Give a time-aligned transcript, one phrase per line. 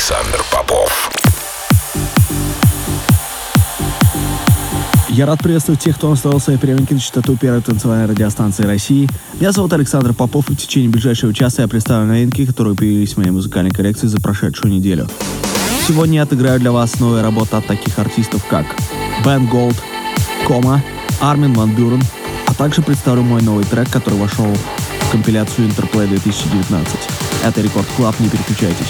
[0.00, 1.10] Александр Попов.
[5.10, 9.10] Я рад приветствовать тех, кто настроил свои приемники на частоту первой танцевальной радиостанции России.
[9.34, 13.18] Меня зовут Александр Попов, и в течение ближайшего часа я представлю новинки, которые появились в
[13.18, 15.06] моей музыкальной коллекции за прошедшую неделю.
[15.86, 18.64] Сегодня я отыграю для вас новые работы от таких артистов, как
[19.22, 19.76] Бен Голд,
[20.46, 20.82] Кома,
[21.20, 22.02] Армин Ван Бюрен,
[22.46, 26.88] а также представлю мой новый трек, который вошел в компиляцию Interplay 2019.
[27.44, 28.88] Это Рекорд Клаб, не переключайтесь.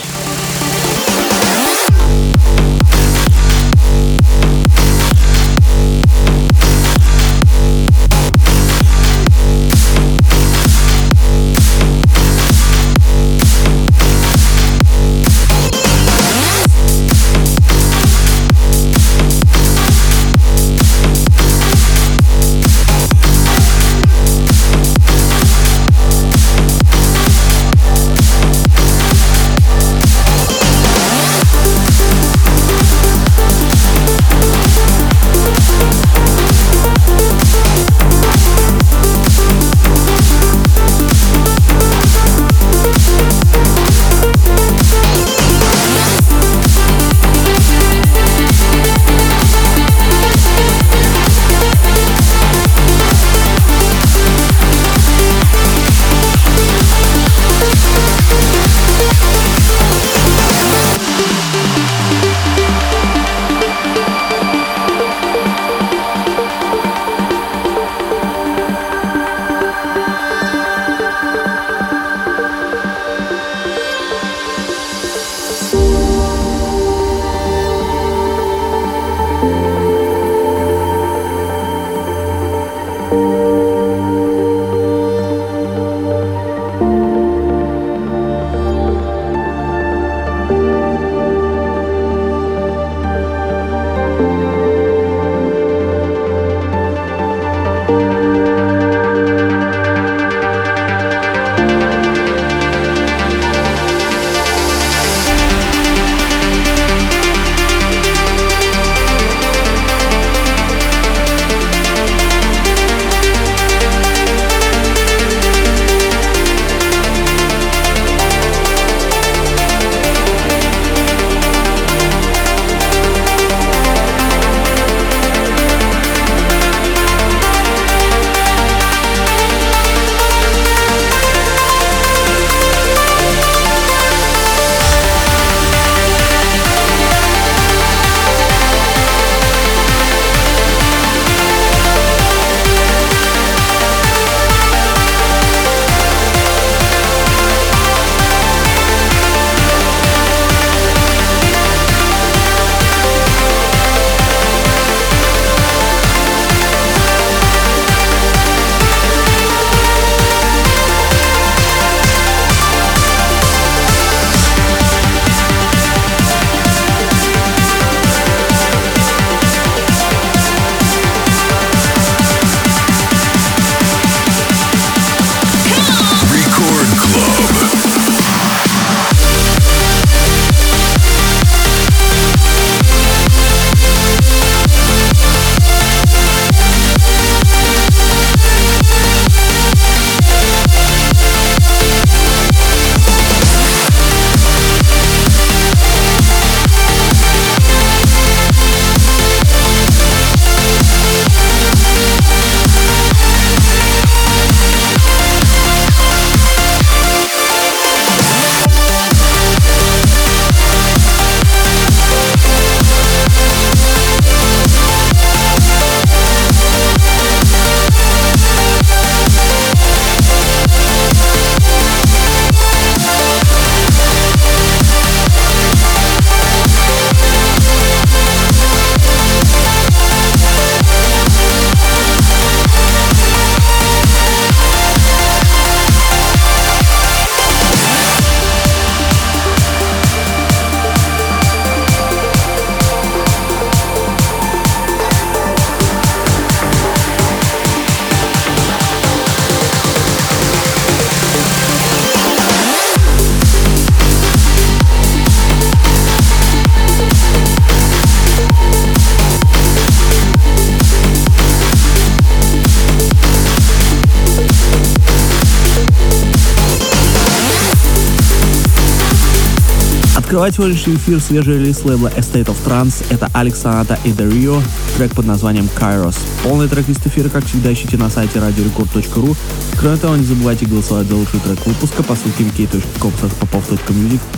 [270.41, 274.63] Открывать сегодняшний эфир свежий релиз лейбла Estate of Trance— это Алекс Саната и The Rio,
[274.97, 276.17] трек под названием Kairos.
[276.43, 279.37] Полный трек-лист эфира, как всегда, ищите на сайте radiorecord.ru.
[279.79, 283.13] Кроме того, не забывайте голосовать за лучший трек выпуска по ссылке wiki.com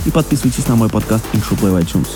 [0.05, 2.09] и подписывайтесь на мой подкаст Play в iTunes.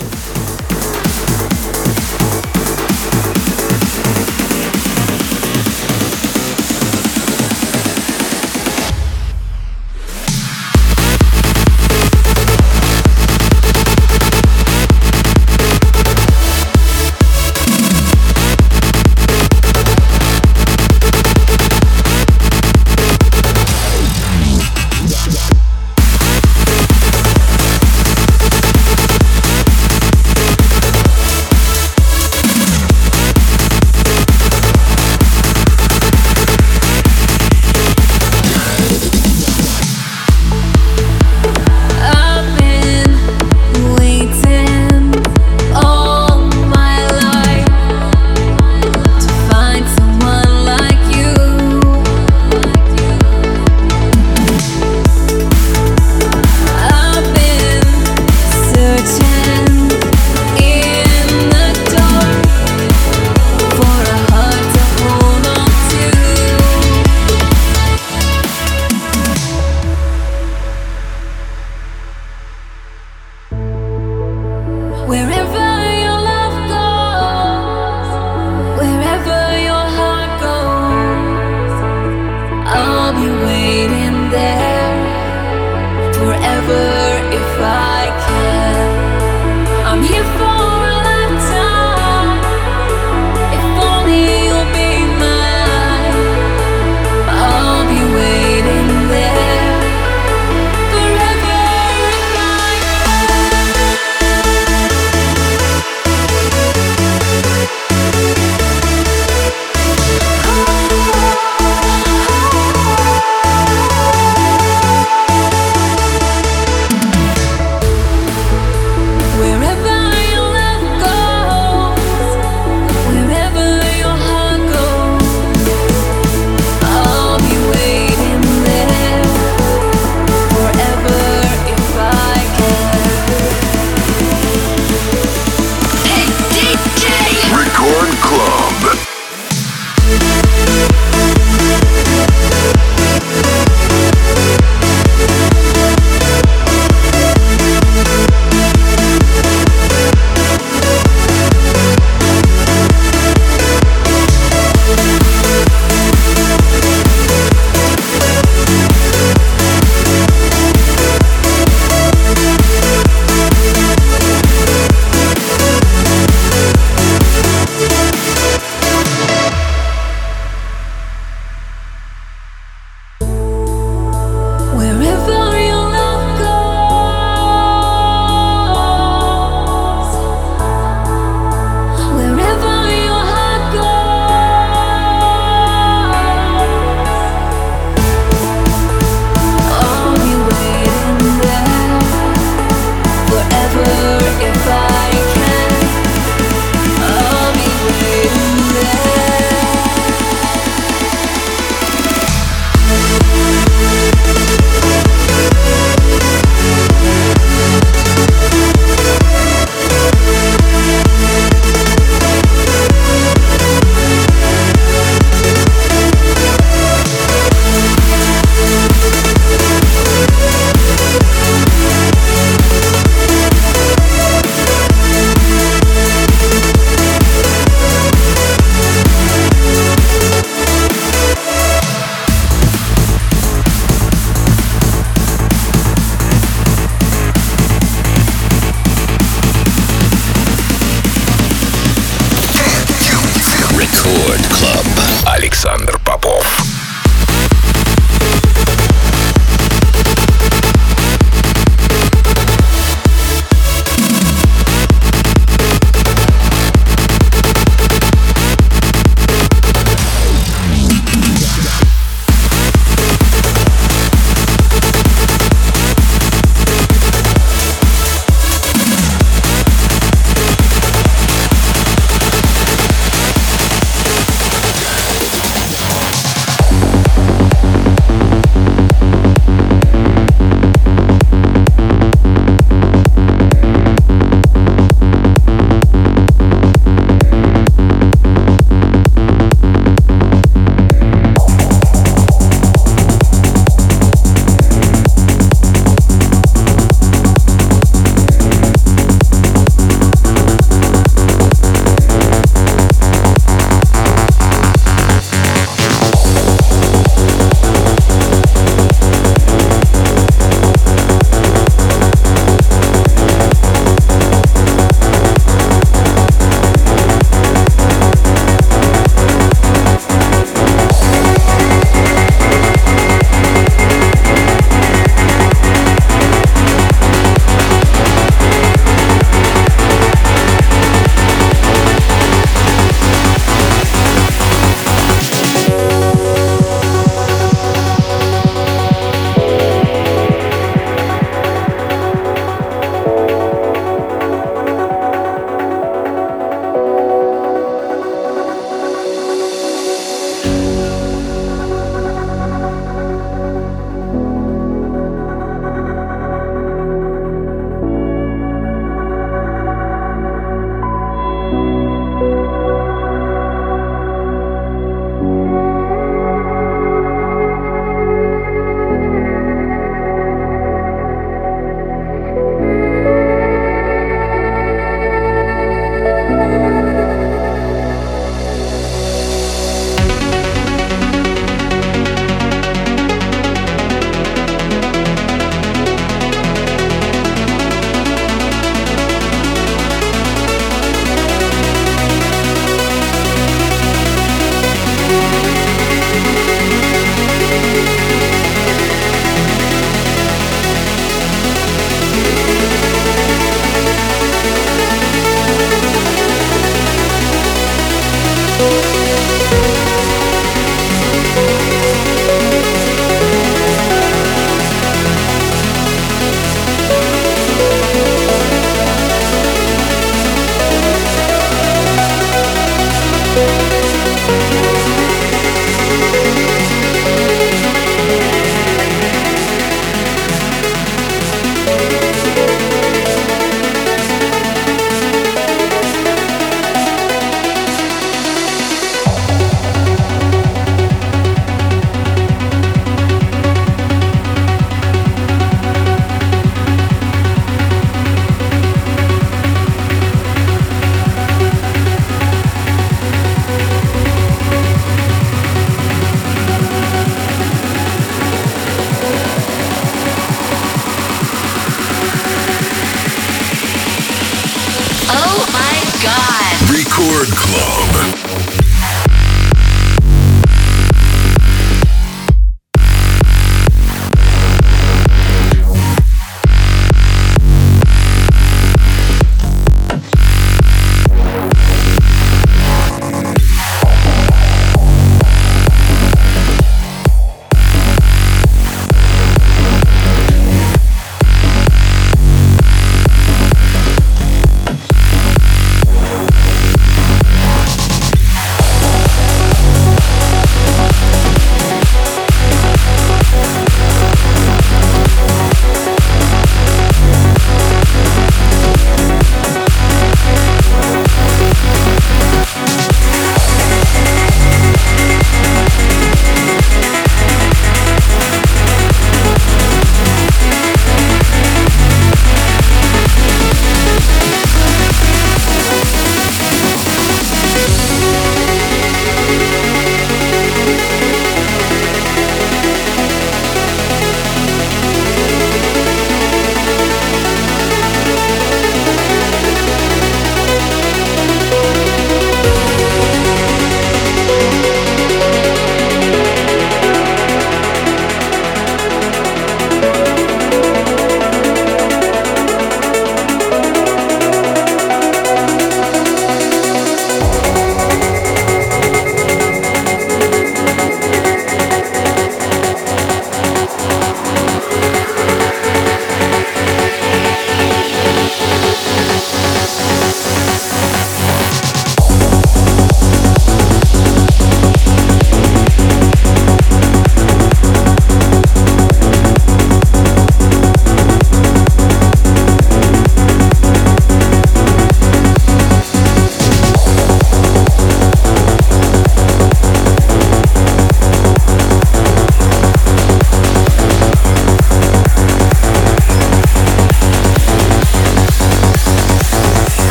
[245.68, 246.57] Александр Попов.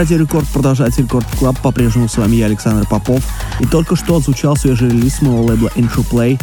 [0.00, 1.58] Радио Рекорд продолжает Record Club.
[1.60, 3.22] По-прежнему с вами я, Александр Попов.
[3.60, 6.40] И только что отзвучал свежий релиз моего лейбла Interplay.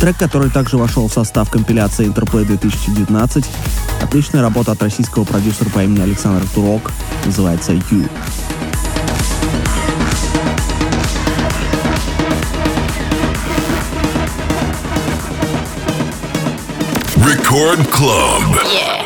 [0.00, 3.44] Трек, который также вошел в состав компиляции Interplay 2019.
[4.00, 6.92] Отличная работа от российского продюсера по имени Александр Турок.
[7.26, 8.08] Называется «You».
[17.16, 18.54] Record Club.
[18.54, 18.99] Yeah.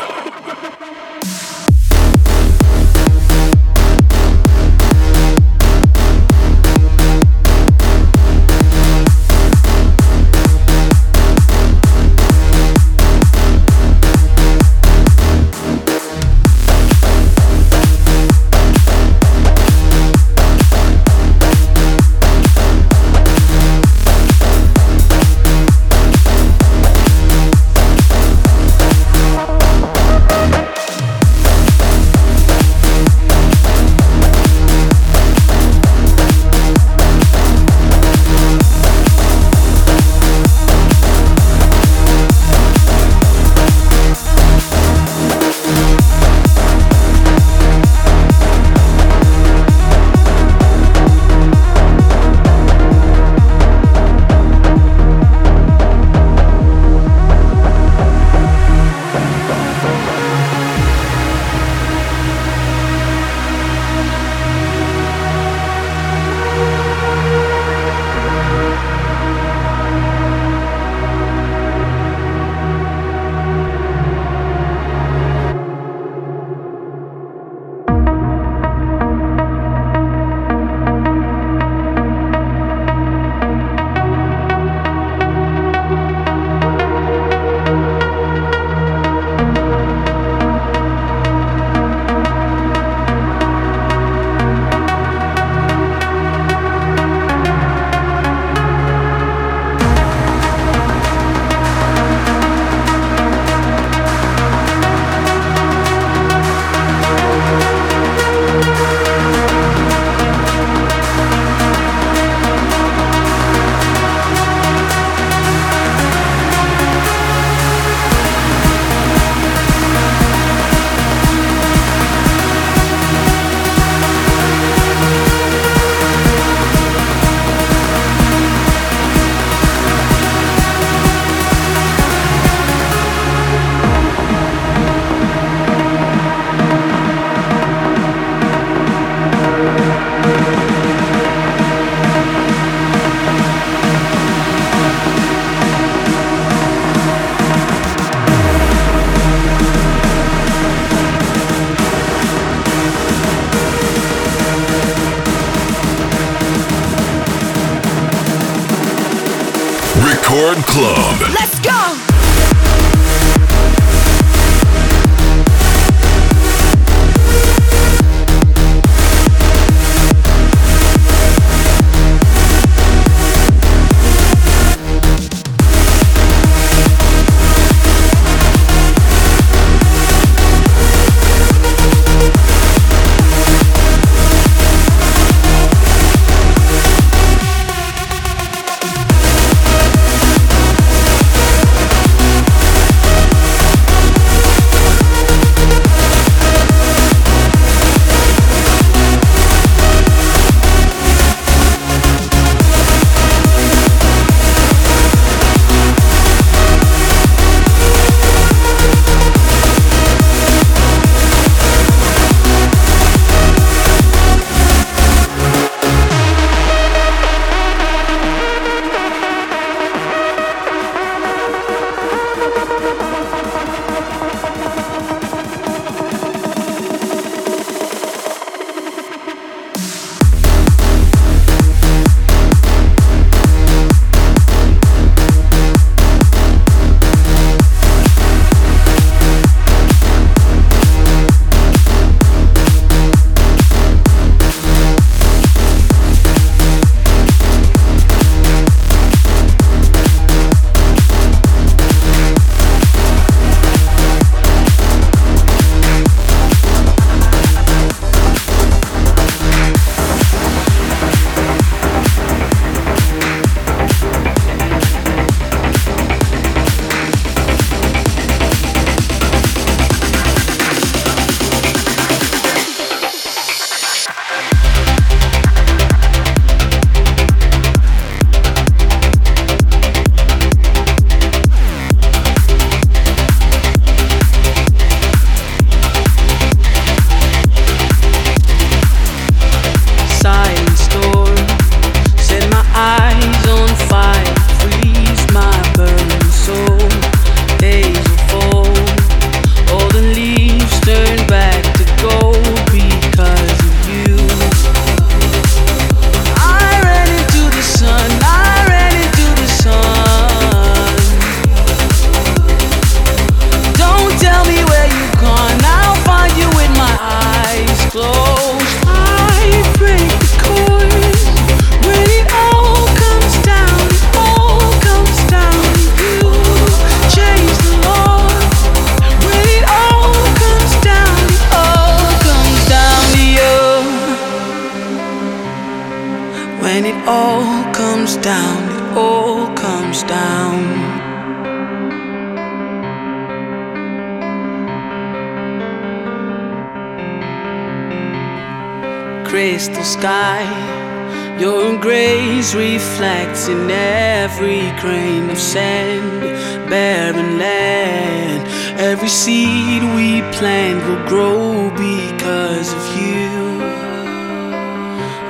[351.95, 356.21] Your grace reflects in every grain of sand,
[356.69, 358.47] barren land.
[358.79, 363.61] Every seed we plant will grow because of you.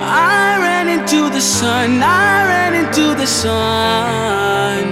[0.02, 4.84] I ran into the sun, I ran into the sun.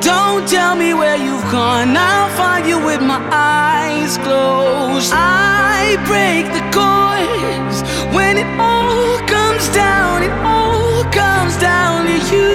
[0.00, 5.12] Don't tell me where you've gone, I'll find you with my eyes closed.
[5.14, 7.80] I break the course
[8.14, 8.75] when it all
[9.68, 12.54] down, it all comes down to you.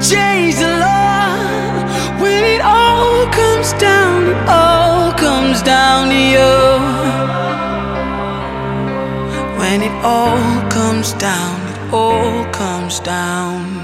[0.00, 7.04] Change the law when it all comes down, it all comes down to you
[9.64, 13.83] when it all comes down, it all comes down.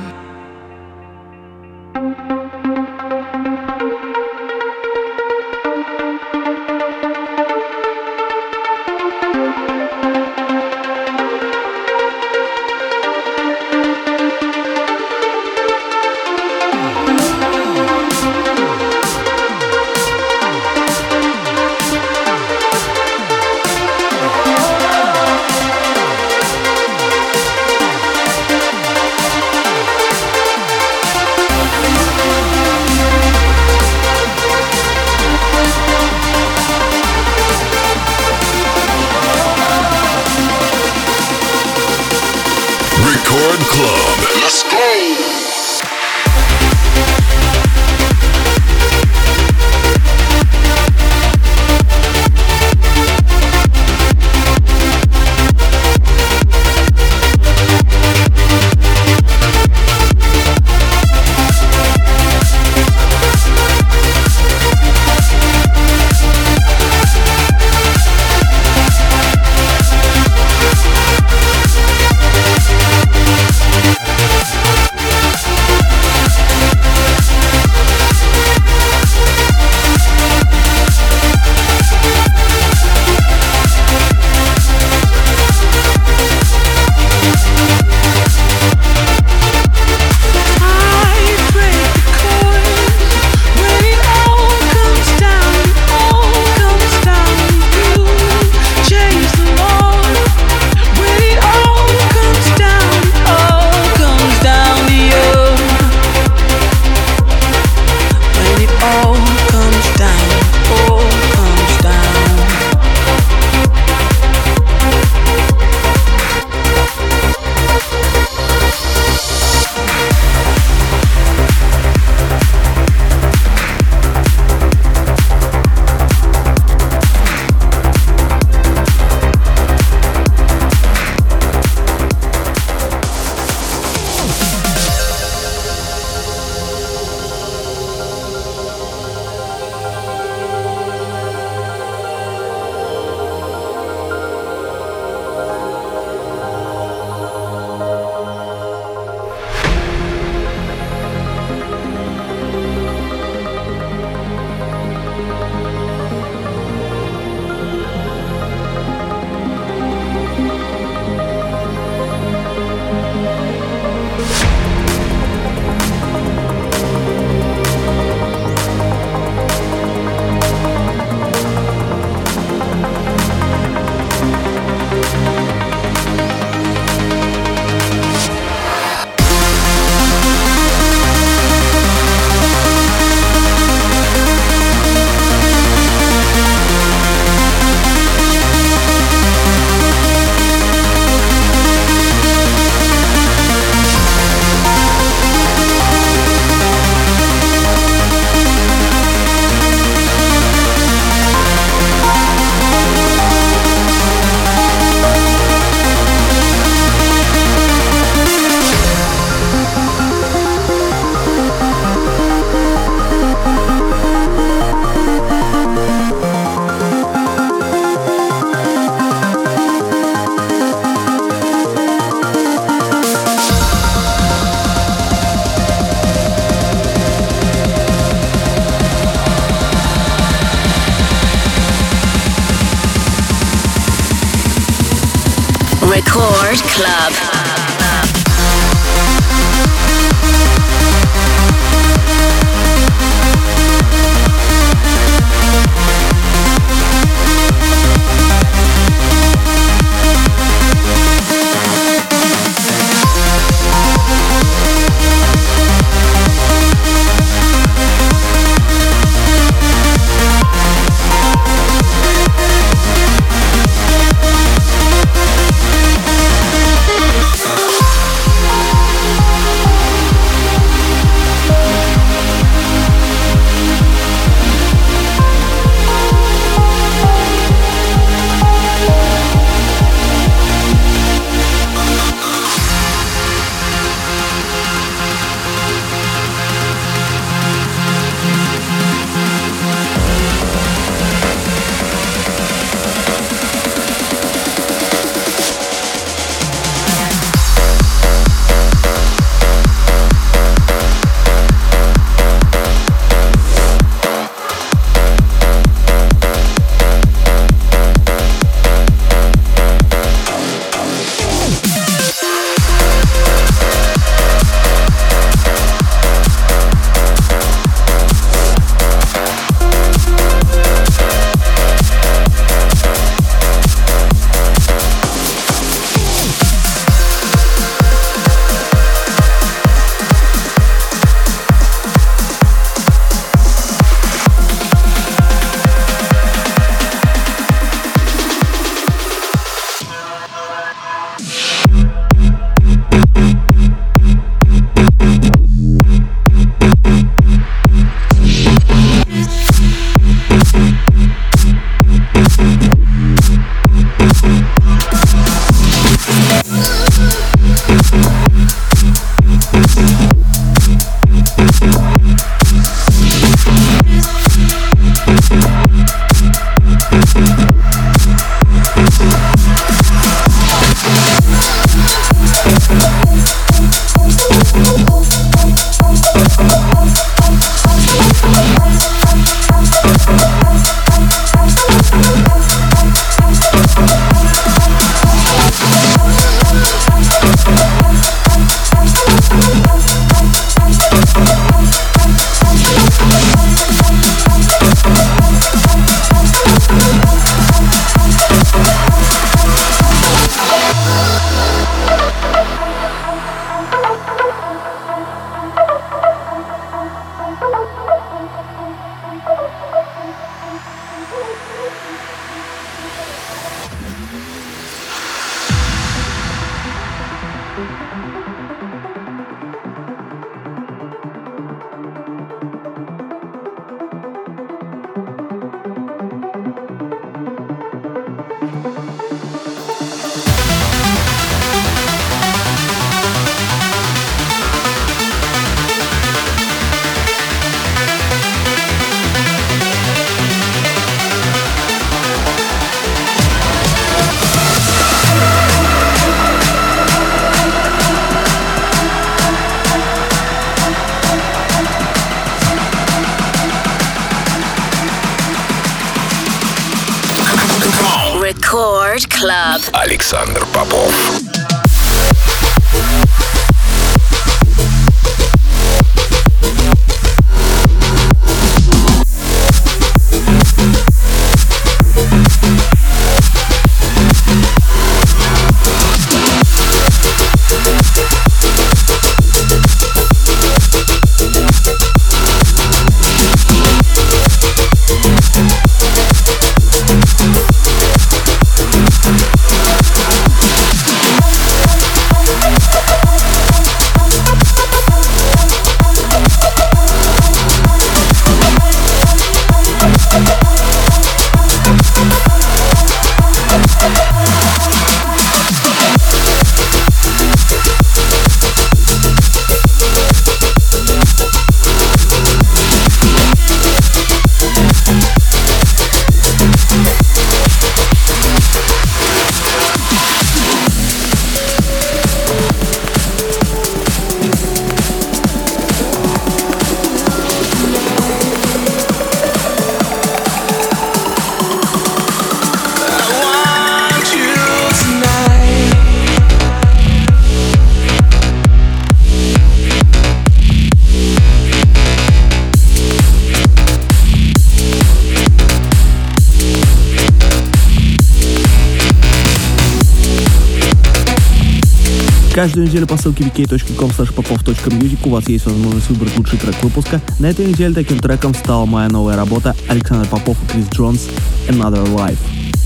[552.41, 556.99] Каждую неделю по ссылке vk.com popov.music у вас есть возможность выбрать лучший трек выпуска.
[557.19, 561.09] На этой неделе таким треком стала моя новая работа Александр Попов и Крис Джонс
[561.49, 562.17] Another Life.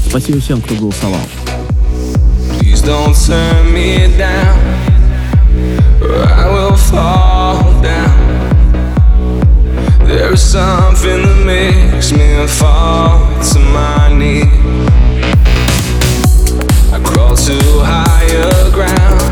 [0.08, 1.18] Спасибо всем, кто голосовал.
[2.60, 4.56] Please don't turn me down,
[6.00, 8.14] or I will fall down.
[10.06, 14.46] There is something that makes me fall to my knees.
[16.92, 19.23] I crawl to higher ground.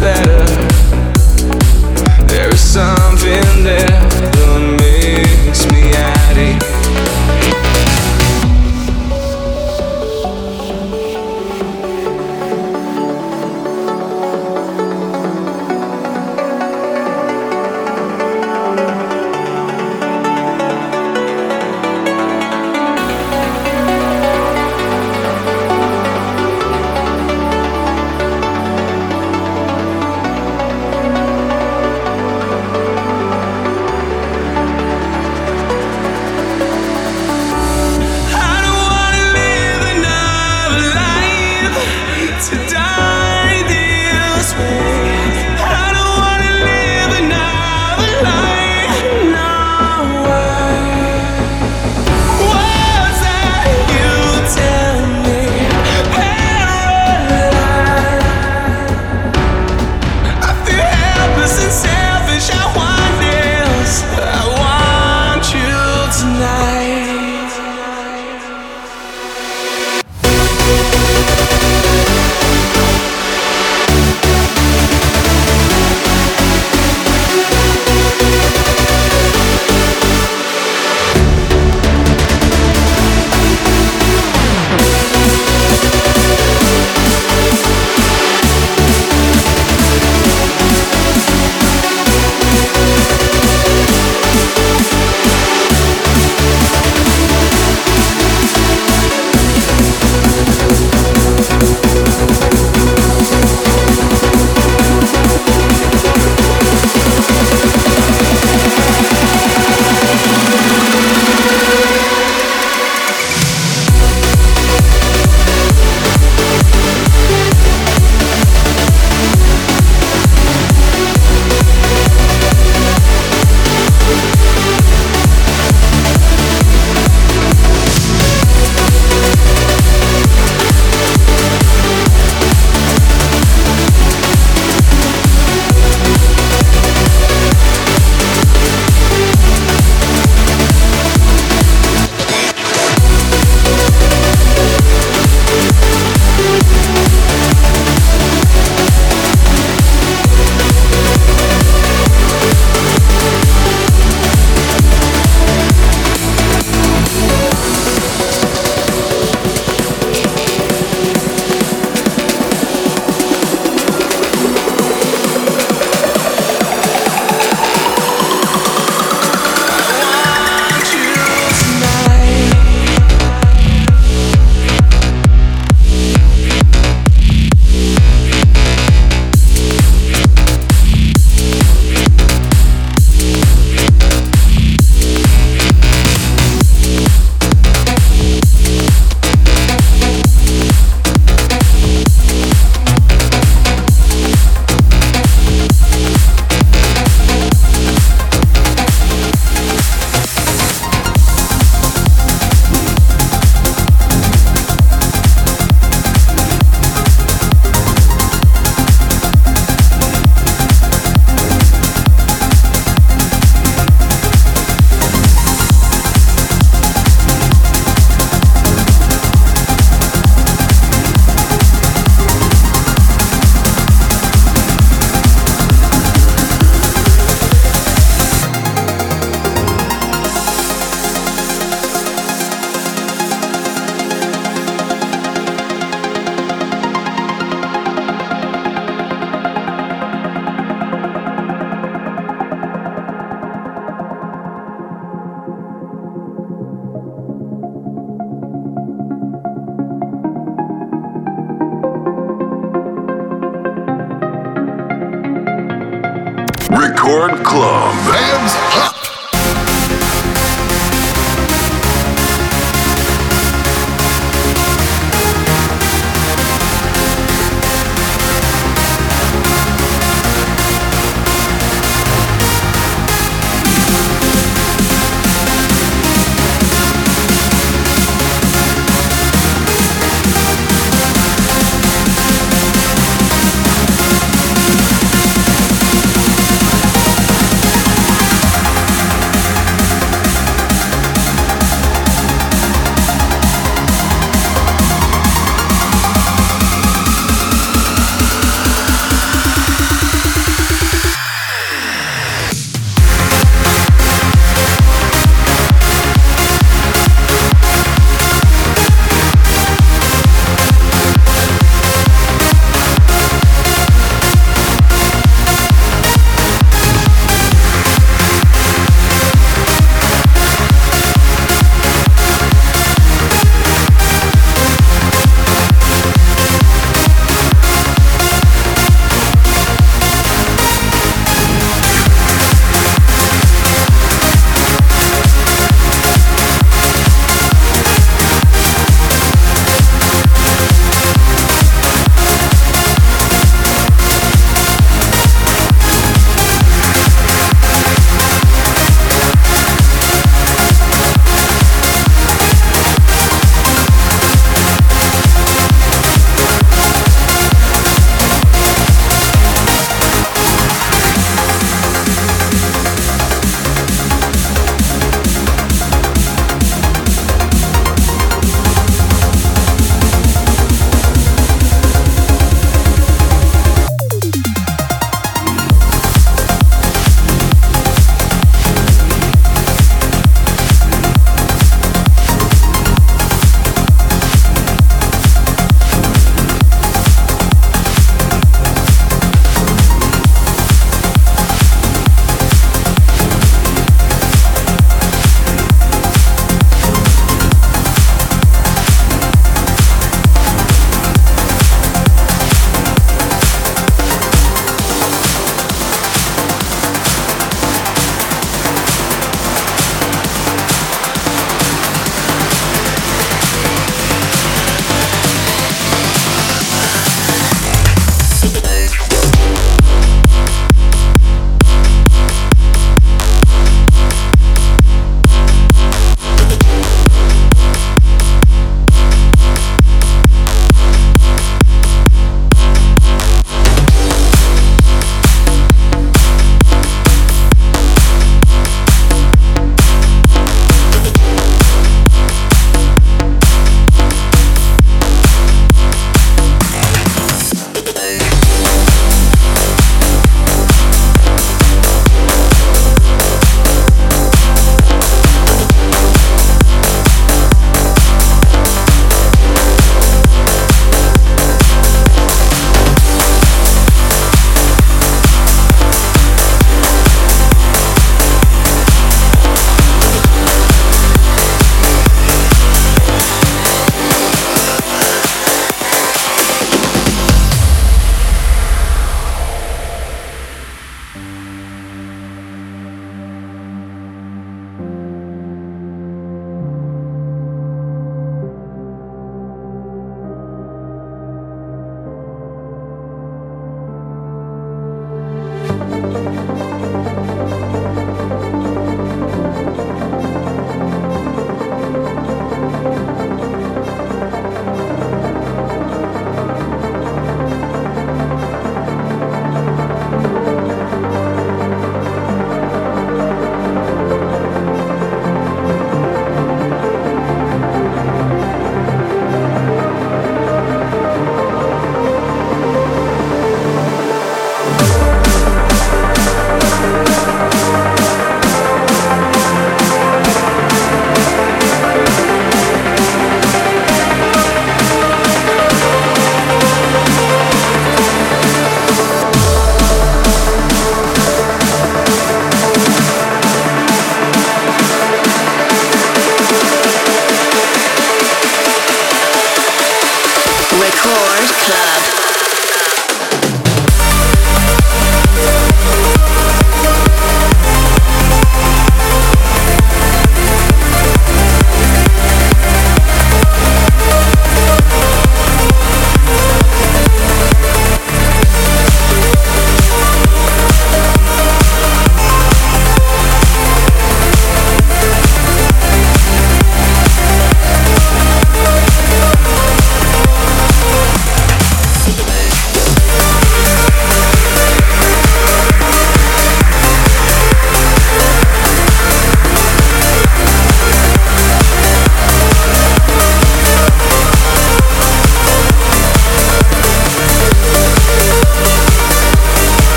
[0.00, 0.44] Better.
[2.26, 4.17] There is something there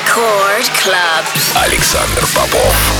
[0.00, 1.64] Рекорд Клаб.
[1.64, 2.99] Александр Попов.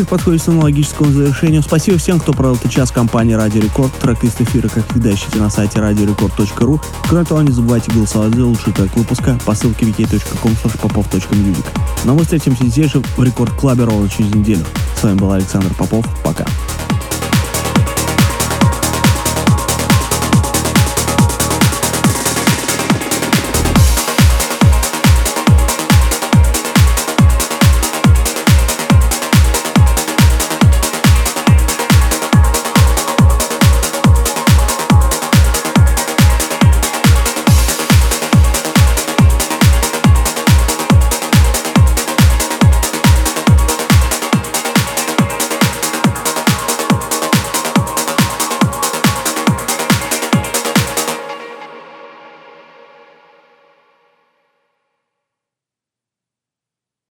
[0.00, 1.62] Эфир подходит к логическому завершению.
[1.62, 3.92] Спасибо всем, кто провел этот час компании Радио Рекорд.
[3.94, 6.80] Трек-лист эфира, как всегда, ищите на сайте radiorecord.ru.
[7.08, 11.64] Кроме того, не забывайте голосовать за лучший трек выпуска по ссылке wiki.com popov.music.
[12.04, 14.64] Но мы встретимся здесь же в Рекорд Клабе ровно через неделю.
[14.98, 16.06] С вами был Александр Попов.
[16.24, 16.46] Пока.